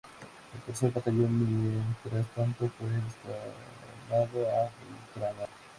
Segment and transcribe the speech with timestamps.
[0.55, 4.71] El tercer batallón mientras tanto fue destinado a
[5.13, 5.49] Ultramar.